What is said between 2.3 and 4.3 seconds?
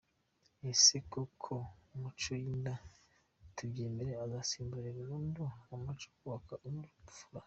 y’inda tubyemere